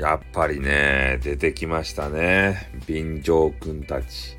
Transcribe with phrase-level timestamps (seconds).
[0.00, 2.70] やっぱりね、出てきましたね。
[2.86, 4.38] 便乗くんたち。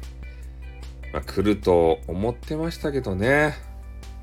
[1.13, 3.53] まあ、来ると思ってましたけどね。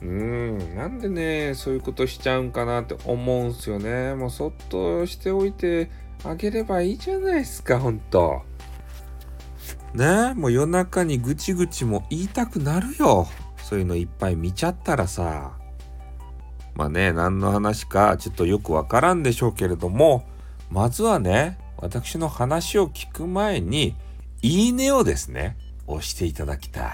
[0.02, 4.16] うん、なんでね、そういうことしちゃうんかなって思うんすよね。
[4.16, 5.92] もうそっとしておいて
[6.24, 8.42] あげればいいじゃないですか、ほんと。
[9.94, 13.28] ねもう夜中にぐちぐちも言いたくなるよ。
[13.62, 15.52] そういうのいっぱい見ちゃったらさ。
[16.74, 20.24] まあね、何の話かちょっとよくわからんでしょうけれども、
[20.70, 23.94] まずはね、私の話を聞く前に、
[24.42, 26.92] いいねをですね、押していただきたい。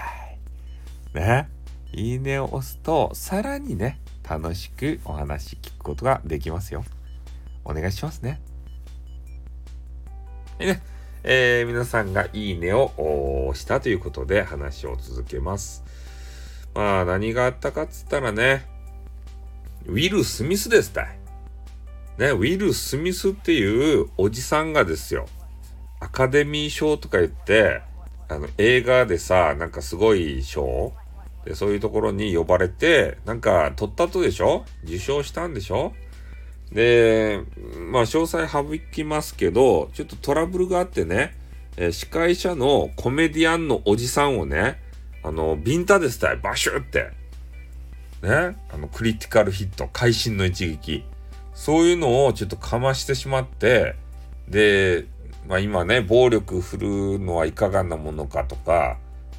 [1.13, 1.49] ね。
[1.91, 6.83] いいねを押すと、さらにね、楽しくお話聞くことができますよ。
[7.63, 8.41] お願いしますね。
[10.57, 10.81] でね、
[11.23, 12.91] えー、皆さんがいいねを
[13.47, 15.83] 押したということで話を続けます。
[16.73, 18.65] まあ何があったかっつったらね、
[19.85, 21.24] ウィル・スミスですたい。
[22.17, 25.27] ね、ウィル・スミスっていうおじさんがですよ、
[25.99, 27.81] アカデミー賞とか言って、
[28.29, 30.93] あの映画でさ、なんかすごい賞？
[31.43, 34.65] で、そういうところに呼ばれて、なんか取ったとでしょ？
[34.83, 35.93] 受賞したんでしょ？
[36.71, 37.43] で、
[37.91, 41.35] まあ詳細省きますけど、ちょっとトラブルがあってね、
[41.77, 44.81] えー、司会者のコメディアンのおじさんをね、
[45.21, 47.11] あの、ビンタですたい、バシュって。
[48.23, 51.03] ね、あの、クリティカルヒット、会心の一撃。
[51.55, 53.95] そういうのをちょっとかましてしまって、
[54.47, 55.05] で、
[55.47, 58.97] まあ今ね、暴力振るうのはいかがなものかとか、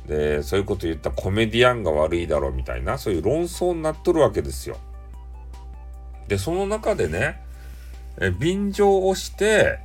[0.08, 4.78] で、そういうこと言ったコメディアンが悪いだろうみたいな、そういう論争になっとるわけですよ。
[6.26, 7.40] で、その中でね、
[8.18, 9.80] え便乗をして、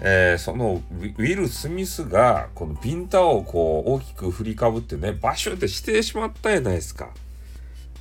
[0.00, 7.10] えー、そのウィル・スミスがこのビンタをこう大きく振りかぶってね、バシュってしてしまったやないですか。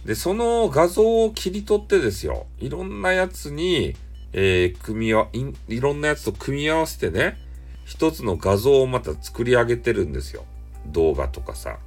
[0.05, 3.95] で、その画像を切り取ってですよ、いろんなやつに、
[4.33, 5.27] えー、組み合わ、
[5.67, 7.37] いろんなやつと組み合わせてね、
[7.85, 10.45] 一つの画像をまた作り上げてるんですよ。
[10.87, 11.79] 動画とかさ。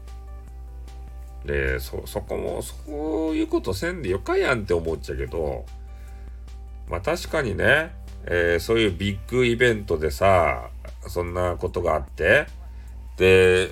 [1.44, 2.74] で、そ、そこも、そ
[3.32, 5.64] ういうことせんでよかやんって思っちゃうけど、
[6.88, 7.94] まあ確かにね、
[8.26, 10.70] えー、そういうビッグイベントでさ、
[11.08, 12.46] そんなことがあって、
[13.16, 13.70] で、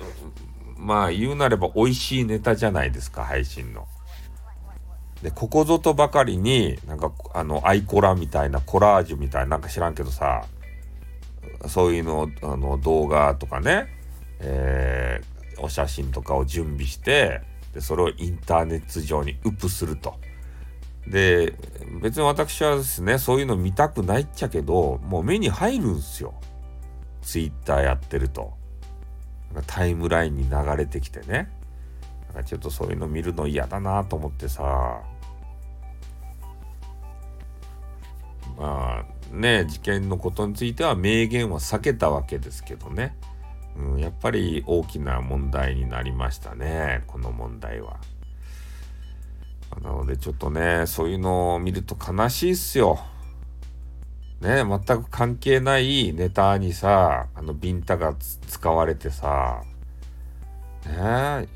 [0.77, 3.87] まあ言うなれば美味しいネタじゃないですか、配信の。
[5.23, 10.45] で、ここぞとばかりに、なんか、あの、アイコラみたいな、コラージュみたいな、なんか知らんけどさ、
[11.67, 13.87] そういうの、あの、動画とかね、
[14.39, 17.41] えー、お写真とかを準備して、
[17.73, 20.15] で、それをインターネット上にウップすると。
[21.05, 21.53] で、
[22.01, 26.33] 別に私はですね、そういうの見たくないっちゃけど、もう目に入るんすよ。
[27.21, 28.53] ツイッターやってると。
[29.67, 31.51] タイムラインに流れてきてね。
[32.29, 35.01] なんかちょっとそういうの見るの嫌だなと思ってさ。
[38.57, 43.15] まあね、事件のことについては明言は避けたわけですけどね。
[43.77, 47.97] うん、やっぱり大きな問題になりましたね、この問題は。
[49.81, 52.99] なのでちょっとね、そういうのを見ると悲しいっすよ。
[54.41, 59.61] ね、全く関係ないネタにさ、あのビンタが使われてさ、
[60.85, 61.47] ね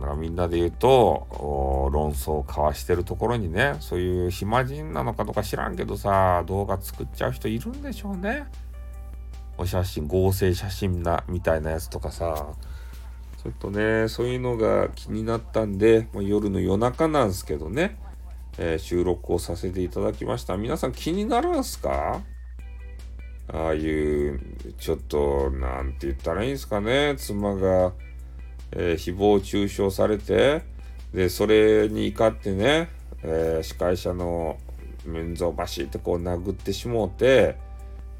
[0.00, 8.44] だからみんなで言うと、論争を交わしてるところにね、そういう暇人なのかとか知らんけどさ、動画作っちゃう人いるんでしょうね。
[9.58, 12.54] お写真、合成写真な、みたいなやつとかさ、
[13.42, 18.00] ちょっとね、そういうのが気になったんで、まあ、夜の夜中なんですけどね、
[18.56, 20.56] えー、収録をさせていただきました。
[20.56, 22.22] 皆さん気になるんすか？
[23.52, 24.40] ああいう、
[24.78, 27.92] ちょっと、なんて言ったらいいんすかね、妻が、
[28.72, 30.62] えー、誹謗中傷されて、
[31.12, 32.88] で、それに怒ってね、
[33.22, 34.58] えー、司会者の
[35.04, 37.56] メンズをバシッとこう殴ってしもうて、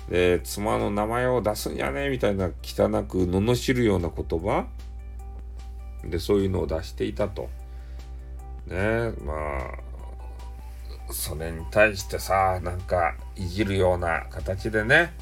[0.09, 4.67] で、妻の名前を出すんやねみたいな汚く罵るような言葉
[6.05, 7.49] で、そういうのを出していたと。
[8.67, 9.33] ねま
[11.09, 15.13] あ、それに対してさ、なんかいじるような形でね、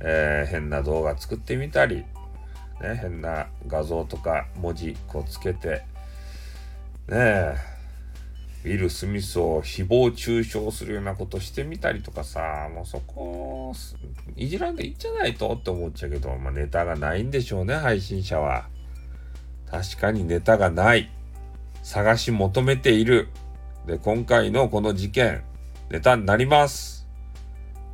[0.00, 2.04] えー、変な動画作ってみたり、
[2.80, 5.84] ね、変な画像とか文字こうつけて、
[7.08, 7.56] ねえ、
[8.64, 13.72] ウィル・スミスを誹謗中傷するようなことしてみたりとかさ、もうそこ、
[14.34, 18.68] いじらんでいいんじゃないとって思っちゃうけど、まあネタがないんでしょうね、配信者は。
[19.70, 21.10] 確かにネタがない。
[21.82, 23.28] 探し求めている。
[23.86, 25.44] で、今回のこの事件、
[25.88, 26.95] ネタになります。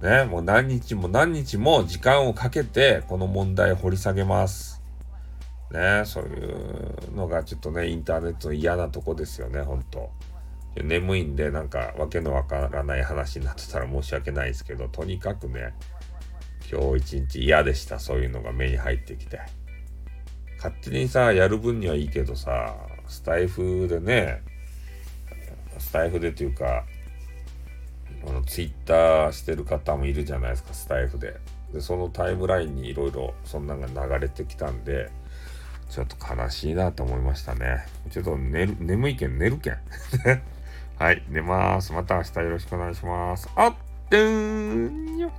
[0.02, 4.82] ね、もう何日も何日も時間をかけて、この問題を掘り下げます。
[5.70, 10.10] ね、そういうのがちょっとね、インターネットの嫌なとこですよね、本当
[10.74, 15.72] 眠いんで、なんか、わけのわからない話になってたら申し訳ないですけど、とにかくね、
[16.70, 17.98] 今日一日嫌でした。
[17.98, 19.40] そういうのが目に入ってきて。
[20.56, 22.74] 勝手にさ、やる分にはいいけどさ、
[23.06, 24.42] スタイフでね、
[25.78, 26.84] スタイフでというか、
[28.26, 31.36] あのツイッターしてる方もいるじゃないですか、スタイフで。
[31.72, 35.10] で、そのタイムラインにいろいろそんなんが流れてきたんで、
[35.90, 37.86] ちょっと悲しいなと思いましたね。
[38.10, 39.78] ちょっと寝る、眠いけん寝るけん。
[40.98, 41.92] はい、寝ます。
[41.92, 43.48] また明日よろしくお願いします。
[43.56, 43.74] あっ
[44.08, 45.32] てーんよ。